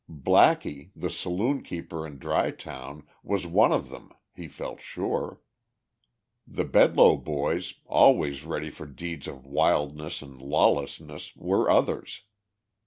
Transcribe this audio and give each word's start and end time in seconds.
Blackie, 0.09 0.89
the 0.95 1.11
saloon 1.11 1.61
keeper 1.61 2.07
in 2.07 2.17
Dry 2.17 2.49
Town, 2.49 3.05
was 3.21 3.45
one 3.45 3.71
of 3.71 3.89
them, 3.89 4.11
he 4.33 4.47
felt 4.47 4.81
sure. 4.81 5.41
The 6.47 6.65
Bedloe 6.65 7.17
boys, 7.17 7.75
always 7.85 8.43
ready 8.43 8.71
for 8.71 8.87
deeds 8.87 9.27
of 9.27 9.45
wildness 9.45 10.23
and 10.23 10.41
lawlessness, 10.41 11.35
were 11.35 11.69
others. 11.69 12.23